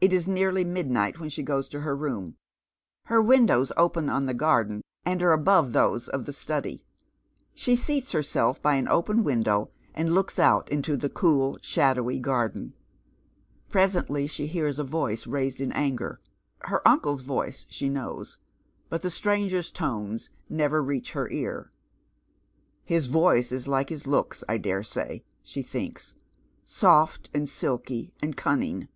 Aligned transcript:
It 0.00 0.12
is 0.14 0.26
nearly 0.26 0.64
midnight 0.64 1.20
when 1.20 1.28
she 1.28 1.42
goes 1.44 1.68
to 1.68 1.78
If"" 1.82 1.86
om. 2.14 2.34
Her 3.04 3.22
windows 3.22 3.70
open 3.76 4.08
on 4.08 4.24
the 4.24 4.34
garden, 4.34 4.82
and 5.04 5.22
are 5.22 5.32
above 5.32 5.72
those 5.72 6.06
c 6.06 6.12
,:.*e 6.12 6.32
study. 6.32 6.82
She 7.54 7.76
seats 7.76 8.10
herself 8.10 8.60
by 8.60 8.74
an 8.74 8.88
open 8.88 9.22
window, 9.22 9.70
and 9.94 10.14
looks 10.14 10.38
out 10.38 10.68
into 10.70 10.96
the 10.96 11.10
cool, 11.10 11.58
shadowy 11.60 12.18
garden. 12.18 12.72
Presently 13.68 14.26
she 14.26 14.46
hears 14.48 14.80
a 14.80 14.84
voice 14.84 15.26
raised 15.28 15.60
in 15.60 15.70
anger, 15.72 16.18
her 16.62 16.80
uncle's 16.88 17.22
voice, 17.22 17.66
she 17.68 17.88
knows; 17.90 18.38
but 18.88 19.02
tl^e 19.02 19.12
stranger's 19.12 19.70
tones 19.70 20.30
never 20.48 20.82
reach 20.82 21.12
her 21.12 21.28
ear." 21.28 21.70
His 22.84 23.06
voice 23.06 23.52
is 23.52 23.68
like 23.68 23.90
his 23.90 24.06
looks, 24.06 24.42
I 24.48 24.56
dare 24.56 24.82
say," 24.82 25.24
she 25.42 25.62
thinks," 25.62 26.14
soft, 26.64 27.28
and 27.34 27.48
silky, 27.48 28.12
and 28.22 28.34
cunning. 28.34 28.88